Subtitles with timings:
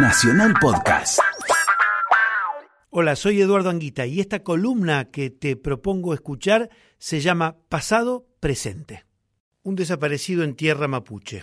[0.00, 1.18] Nacional Podcast.
[2.90, 9.04] Hola, soy Eduardo Anguita y esta columna que te propongo escuchar se llama Pasado Presente.
[9.64, 11.42] Un desaparecido en tierra mapuche.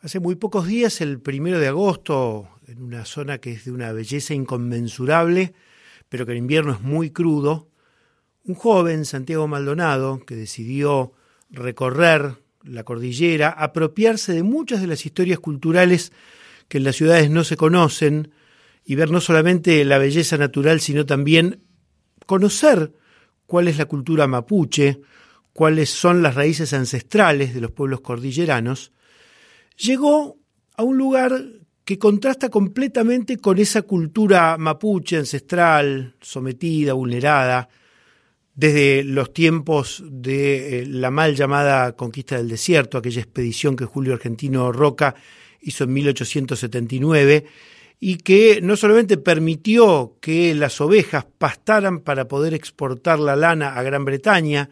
[0.00, 3.92] Hace muy pocos días, el primero de agosto, en una zona que es de una
[3.92, 5.52] belleza inconmensurable,
[6.08, 7.68] pero que en invierno es muy crudo,
[8.44, 11.12] un joven, Santiago Maldonado, que decidió
[11.50, 16.12] recorrer la cordillera, apropiarse de muchas de las historias culturales
[16.68, 18.32] que en las ciudades no se conocen
[18.84, 21.60] y ver no solamente la belleza natural, sino también
[22.26, 22.92] conocer
[23.46, 25.00] cuál es la cultura mapuche,
[25.52, 28.92] cuáles son las raíces ancestrales de los pueblos cordilleranos,
[29.76, 30.36] llegó
[30.76, 31.32] a un lugar
[31.84, 37.68] que contrasta completamente con esa cultura mapuche ancestral, sometida, vulnerada,
[38.54, 44.14] desde los tiempos de eh, la mal llamada conquista del desierto, aquella expedición que Julio
[44.14, 45.14] Argentino Roca
[45.64, 47.44] hizo en 1879,
[48.00, 53.82] y que no solamente permitió que las ovejas pastaran para poder exportar la lana a
[53.82, 54.70] Gran Bretaña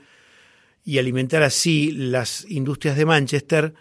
[0.85, 3.75] y alimentar así las industrias de Manchester,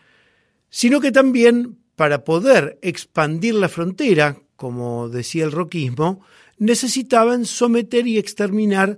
[0.69, 6.23] sino que también para poder expandir la frontera, como decía el roquismo,
[6.57, 8.97] necesitaban someter y exterminar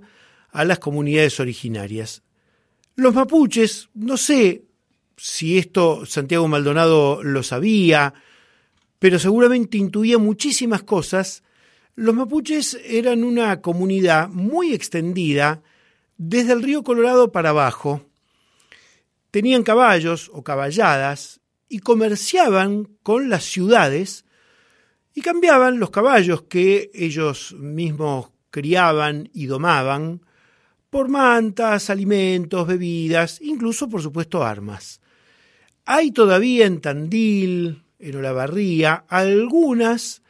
[0.50, 2.22] a las comunidades originarias.
[2.94, 4.62] Los mapuches, no sé
[5.16, 8.14] si esto Santiago Maldonado lo sabía,
[8.98, 11.42] pero seguramente intuía muchísimas cosas,
[11.94, 15.62] los mapuches eran una comunidad muy extendida
[16.16, 18.02] desde el río Colorado para abajo.
[19.30, 24.24] Tenían caballos o caballadas y comerciaban con las ciudades
[25.14, 30.20] y cambiaban los caballos que ellos mismos criaban y domaban
[30.90, 35.00] por mantas, alimentos, bebidas, incluso por supuesto armas.
[35.84, 40.22] Hay todavía en Tandil, en Olavarría, algunas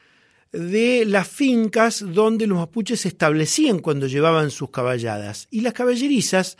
[0.52, 5.48] de las fincas donde los mapuches se establecían cuando llevaban sus caballadas.
[5.50, 6.56] Y las caballerizas,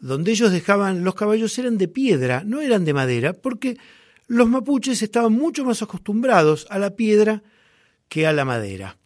[0.00, 3.78] donde ellos dejaban los caballos, eran de piedra, no eran de madera, porque
[4.26, 7.42] los mapuches estaban mucho más acostumbrados a la piedra
[8.08, 8.98] que a la madera.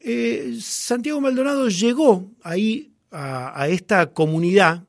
[0.00, 4.84] Eh, Santiago Maldonado llegó ahí a, esta comunidad,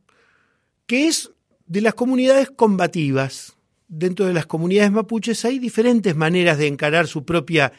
[0.88, 1.32] que es
[1.66, 3.56] de las comunidades combativas.
[3.88, 7.72] Dentro de las comunidades mapuches hay diferentes maneras de encarar su propia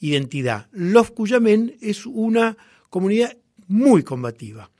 [0.00, 0.68] identidad.
[0.72, 2.56] Los Cuyamén es una
[2.90, 4.70] comunidad muy combativa.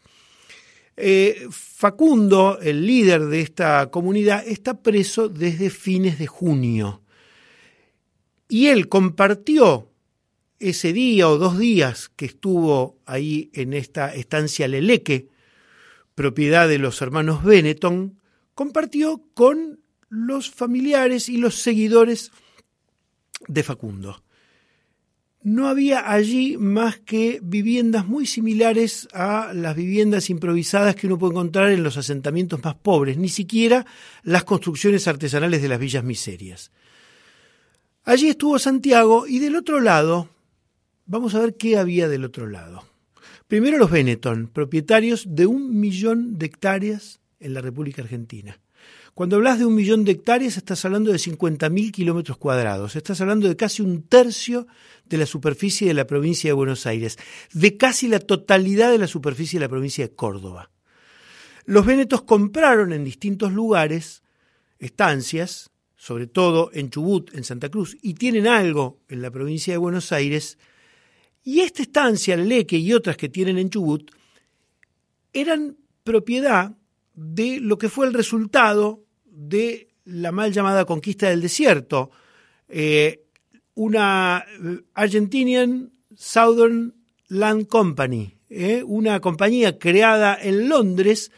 [0.96, 7.02] Eh, Facundo, el líder de esta comunidad, está preso desde fines de junio.
[8.48, 9.90] Y él compartió
[10.58, 15.28] ese día o dos días que estuvo ahí en esta estancia Leleque,
[16.14, 18.17] propiedad de los hermanos Benetton,
[18.58, 22.32] compartió con los familiares y los seguidores
[23.46, 24.24] de Facundo.
[25.44, 31.34] No había allí más que viviendas muy similares a las viviendas improvisadas que uno puede
[31.34, 33.86] encontrar en los asentamientos más pobres, ni siquiera
[34.24, 36.72] las construcciones artesanales de las villas miserias.
[38.02, 40.30] Allí estuvo Santiago y del otro lado,
[41.06, 42.82] Vamos a ver qué había del otro lado.
[43.46, 48.58] Primero los Benetton, propietarios de un millón de hectáreas en la República Argentina.
[49.14, 53.48] Cuando hablas de un millón de hectáreas estás hablando de 50.000 kilómetros cuadrados, estás hablando
[53.48, 54.66] de casi un tercio
[55.06, 57.18] de la superficie de la provincia de Buenos Aires,
[57.52, 60.70] de casi la totalidad de la superficie de la provincia de Córdoba.
[61.64, 64.22] Los Benetton compraron en distintos lugares
[64.78, 69.78] estancias, sobre todo en Chubut, en Santa Cruz, y tienen algo en la provincia de
[69.78, 70.58] Buenos Aires,
[71.42, 74.10] y esta estancia, el Leque y otras que tienen en Chubut,
[75.32, 76.76] eran propiedad
[77.20, 82.12] de lo que fue el resultado de la mal llamada conquista del desierto,
[82.68, 83.24] eh,
[83.74, 84.44] una
[84.94, 86.94] Argentinian Southern
[87.26, 91.32] Land Company, eh, una compañía creada en Londres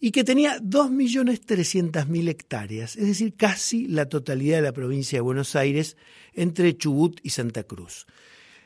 [0.00, 5.54] y que tenía 2.300.000 hectáreas, es decir, casi la totalidad de la provincia de Buenos
[5.54, 5.96] Aires
[6.34, 8.06] entre Chubut y Santa Cruz.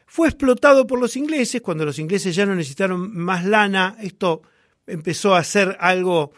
[0.07, 4.43] Fue explotado por los ingleses, cuando los ingleses ya no necesitaron más lana, esto
[4.91, 6.33] empezó a ser algo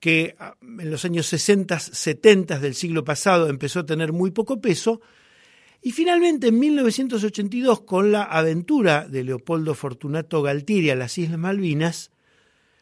[0.00, 4.60] que ah, en los años 60, 70 del siglo pasado empezó a tener muy poco
[4.60, 5.00] peso,
[5.82, 12.10] y finalmente en 1982, con la aventura de Leopoldo Fortunato Galtieri a las Islas Malvinas,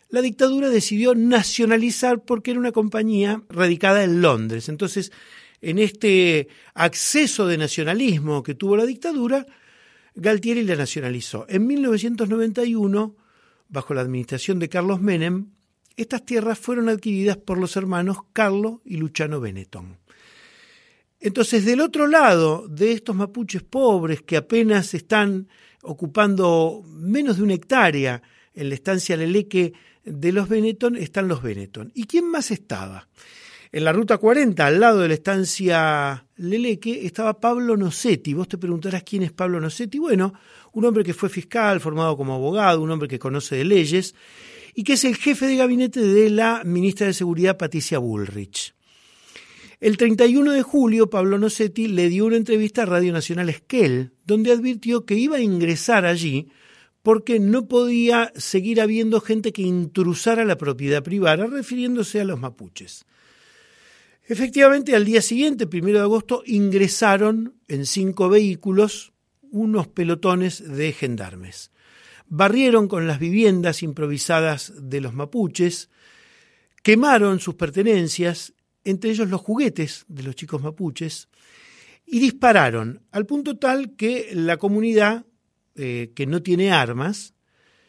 [0.09, 4.69] la dictadura decidió nacionalizar porque era una compañía radicada en Londres.
[4.69, 5.13] Entonces,
[5.61, 9.45] en este acceso de nacionalismo que tuvo la dictadura,
[10.15, 11.47] Galtieri la nacionalizó.
[11.49, 13.17] En 1991,
[13.75, 15.49] bajo la administración de Carlos Menem,
[15.97, 19.99] estas tierras fueron adquiridas por los hermanos Carlo y Luciano Benetton.
[21.21, 25.49] Entonces, del otro lado de estos mapuches pobres que apenas están
[25.83, 28.23] ocupando menos de una hectárea
[28.55, 29.73] en la estancia Leleque
[30.05, 31.91] de los Benetton, están los Benetton.
[31.95, 33.09] ¿Y quién más estaba?
[33.73, 38.33] En la ruta 40, al lado de la estancia Leleque, estaba Pablo Nocetti.
[38.35, 39.99] Vos te preguntarás quién es Pablo Nocetti.
[39.99, 40.33] Bueno,
[40.75, 44.15] un hombre que fue fiscal, formado como abogado, un hombre que conoce de leyes
[44.75, 48.75] y que es el jefe de gabinete de la ministra de Seguridad, Patricia Bullrich.
[49.81, 54.53] El 31 de julio, Pablo Nocetti le dio una entrevista a Radio Nacional Esquel, donde
[54.53, 56.49] advirtió que iba a ingresar allí
[57.03, 63.05] porque no podía seguir habiendo gente que intrusara la propiedad privada, refiriéndose a los mapuches.
[64.27, 69.13] Efectivamente, al día siguiente, primero de agosto, ingresaron en cinco vehículos
[69.55, 71.71] unos pelotones de gendarmes.
[72.27, 75.91] Barrieron con las viviendas improvisadas de los mapuches,
[76.83, 78.53] quemaron sus pertenencias
[78.83, 81.29] entre ellos los juguetes de los chicos mapuches,
[82.05, 85.25] y dispararon al punto tal que la comunidad,
[85.77, 87.35] eh, que no tiene armas,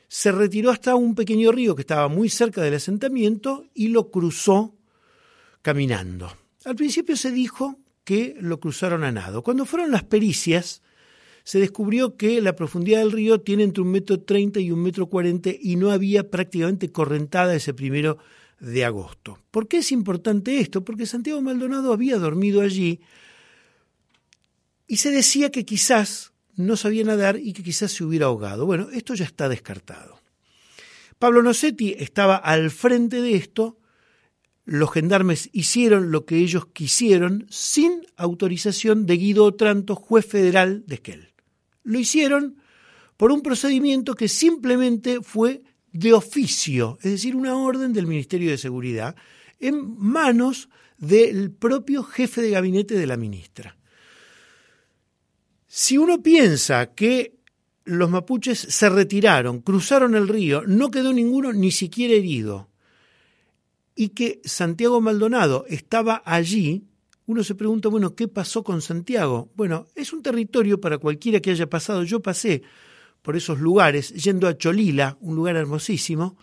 [0.08, 4.78] se retiró hasta un pequeño río que estaba muy cerca del asentamiento y lo cruzó
[5.62, 6.32] caminando.
[6.64, 9.44] Al principio se dijo que lo cruzaron a nado.
[9.44, 10.82] Cuando fueron las pericias,
[11.46, 15.06] se descubrió que la profundidad del río tiene entre un metro treinta y un metro
[15.06, 18.18] cuarenta y no había prácticamente correntada ese primero
[18.60, 19.38] de agosto.
[19.52, 20.84] ¿Por qué es importante esto?
[20.84, 23.00] Porque Santiago Maldonado había dormido allí
[24.88, 28.66] y se decía que quizás no sabía nadar y que quizás se hubiera ahogado.
[28.66, 30.20] Bueno, esto ya está descartado.
[31.20, 33.78] Pablo Nocetti estaba al frente de esto,
[34.64, 40.96] los gendarmes hicieron lo que ellos quisieron sin autorización de Guido Otranto, juez federal de
[40.96, 41.35] Esquel.
[41.86, 42.58] Lo hicieron
[43.16, 48.58] por un procedimiento que simplemente fue de oficio, es decir, una orden del Ministerio de
[48.58, 49.16] Seguridad,
[49.60, 50.68] en manos
[50.98, 53.78] del propio jefe de gabinete de la ministra.
[55.68, 57.38] Si uno piensa que
[57.86, 62.70] los mapuches se retiraron, cruzaron el río, no quedó ninguno ni siquiera herido,
[63.96, 66.84] y que Santiago Maldonado estaba allí,
[67.28, 69.50] uno se pregunta, bueno, ¿qué pasó con Santiago?
[69.56, 72.62] Bueno, es un territorio para cualquiera que haya pasado, yo pasé
[73.22, 76.38] por esos lugares, yendo a Cholila, un lugar hermosísimo.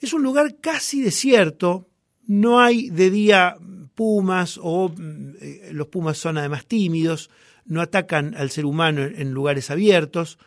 [0.00, 1.88] Es un lugar casi desierto,
[2.26, 3.56] no hay de día
[3.94, 4.92] pumas o
[5.40, 7.30] eh, los pumas son además tímidos,
[7.64, 10.38] no atacan al ser humano en, lugares abiertos.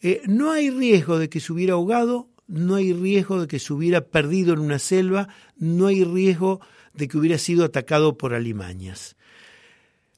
[0.00, 3.72] Eh, no hay riesgo de que se hubiera ahogado, no hay riesgo de que se
[3.72, 6.60] hubiera perdido en una selva, no hay riesgo
[6.94, 9.16] de que hubiera sido atacado por alimañas.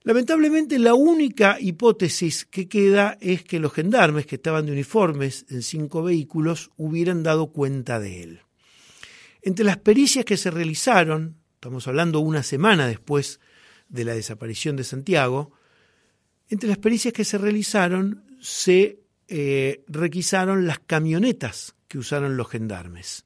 [0.02, 5.62] Lamentablemente la única hipótesis que queda es que los gendarmes que estaban de uniformes en
[5.62, 8.40] cinco vehículos hubieran dado cuenta de él.
[9.42, 13.40] Entre las pericias que se realizaron, estamos hablando una semana después
[13.88, 15.52] de la desaparición de Santiago,
[16.48, 23.24] entre las pericias que se realizaron se eh, requisaron las camionetas que usaron los gendarmes.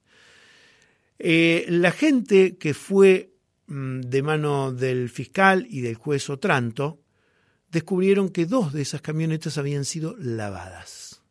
[1.19, 3.30] Eh, la gente que fue
[3.70, 7.00] de mano del fiscal y del juez Otranto,
[7.70, 11.22] descubrieron que dos de esas camionetas habían sido lavadas.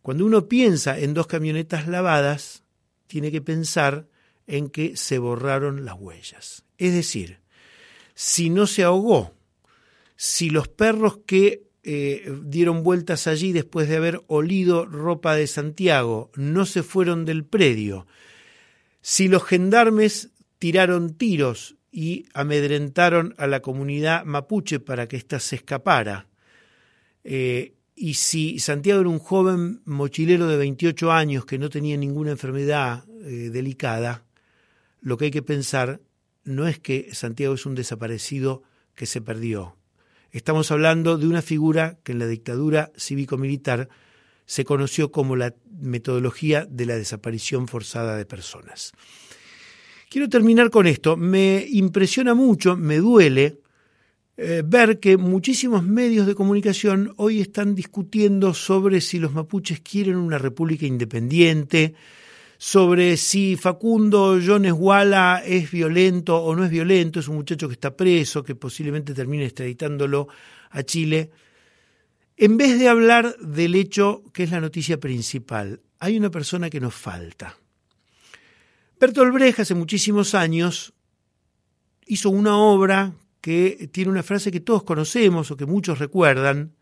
[0.00, 2.64] Cuando uno piensa en dos camionetas lavadas,
[3.06, 4.08] tiene que pensar
[4.46, 6.64] en que se borraron las huellas.
[6.78, 7.40] Es decir,
[8.14, 9.34] si no se ahogó,
[10.16, 16.30] si los perros que eh, dieron vueltas allí después de haber olido ropa de Santiago
[16.36, 18.06] no se fueron del predio,
[19.02, 25.56] si los gendarmes tiraron tiros y amedrentaron a la comunidad mapuche para que ésta se
[25.56, 26.28] escapara.
[27.24, 32.30] Eh, y si Santiago era un joven mochilero de 28 años que no tenía ninguna
[32.30, 34.24] enfermedad eh, delicada,
[35.00, 36.00] lo que hay que pensar
[36.44, 38.62] no es que Santiago es un desaparecido
[38.94, 39.76] que se perdió.
[40.30, 43.88] Estamos hablando de una figura que en la dictadura cívico-militar
[44.46, 48.92] se conoció como la metodología de la desaparición forzada de personas.
[50.08, 51.16] Quiero terminar con esto.
[51.16, 53.58] Me impresiona mucho, me duele
[54.38, 60.16] eh, ver que muchísimos medios de comunicación hoy están discutiendo sobre si los mapuches quieren
[60.16, 61.94] una república independiente,
[62.56, 67.74] sobre si Facundo Jones Walla es violento o no es violento, es un muchacho que
[67.74, 70.28] está preso, que posiblemente termine extraditándolo
[70.70, 71.30] a Chile.
[72.36, 76.80] En vez de hablar del hecho que es la noticia principal, hay una persona que
[76.80, 77.56] nos falta.
[79.00, 80.92] Bertolt Brecht hace muchísimos años
[82.06, 86.74] hizo una obra que tiene una frase que todos conocemos o que muchos recuerdan.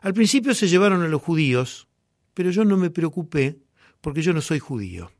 [0.00, 1.88] Al principio se llevaron a los judíos,
[2.32, 3.58] pero yo no me preocupé
[4.00, 5.12] porque yo no soy judío.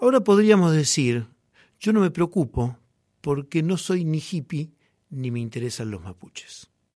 [0.00, 1.26] Ahora podríamos decir,
[1.80, 2.78] yo no me preocupo
[3.20, 4.70] porque no soy ni hippie
[5.10, 6.70] ni me interesan los mapuches.